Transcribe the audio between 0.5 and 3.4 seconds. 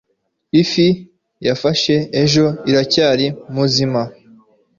ifi yafashe ejo iracyari